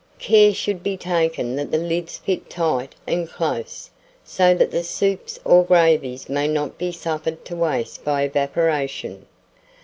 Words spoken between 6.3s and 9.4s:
not be suffered to waste by evaporation.